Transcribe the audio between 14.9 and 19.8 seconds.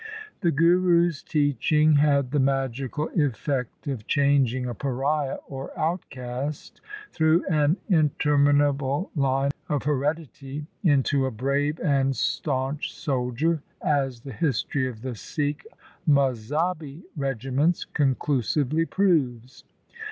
the Sikh Mazhabi regiments con clusively proves.